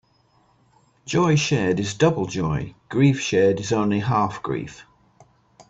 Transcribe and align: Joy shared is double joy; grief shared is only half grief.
Joy 1.05 1.35
shared 1.35 1.79
is 1.79 1.93
double 1.93 2.25
joy; 2.25 2.73
grief 2.89 3.19
shared 3.19 3.59
is 3.59 3.71
only 3.71 3.99
half 3.99 4.41
grief. 4.41 4.83